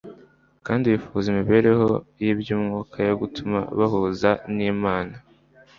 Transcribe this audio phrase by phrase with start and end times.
[0.65, 1.87] kandi bifuza imibereho
[2.23, 5.15] y’iby’umwuka yo gutuma bahuza n’Imana;